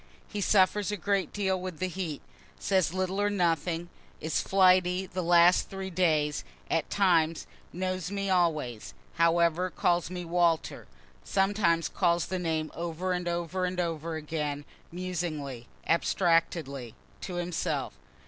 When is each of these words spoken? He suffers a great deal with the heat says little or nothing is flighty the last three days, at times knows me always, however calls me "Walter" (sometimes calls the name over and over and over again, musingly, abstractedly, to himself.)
He 0.27 0.41
suffers 0.41 0.91
a 0.91 0.97
great 0.97 1.31
deal 1.31 1.61
with 1.61 1.77
the 1.77 1.85
heat 1.87 2.23
says 2.57 2.91
little 2.91 3.21
or 3.21 3.29
nothing 3.29 3.87
is 4.19 4.41
flighty 4.41 5.05
the 5.05 5.21
last 5.21 5.69
three 5.69 5.91
days, 5.91 6.43
at 6.71 6.89
times 6.89 7.45
knows 7.71 8.09
me 8.09 8.27
always, 8.27 8.95
however 9.17 9.69
calls 9.69 10.09
me 10.09 10.25
"Walter" 10.25 10.87
(sometimes 11.23 11.87
calls 11.87 12.25
the 12.25 12.39
name 12.39 12.71
over 12.73 13.13
and 13.13 13.27
over 13.27 13.63
and 13.65 13.79
over 13.79 14.15
again, 14.15 14.65
musingly, 14.91 15.67
abstractedly, 15.87 16.95
to 17.21 17.35
himself.) 17.35 17.93